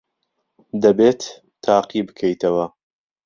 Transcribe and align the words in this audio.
دەبێت 0.83 1.21
تاقی 1.65 2.01
بکەیتەوە. 2.07 2.65